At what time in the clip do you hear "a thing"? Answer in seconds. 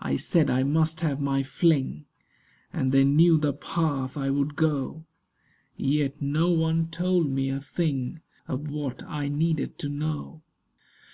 7.50-8.22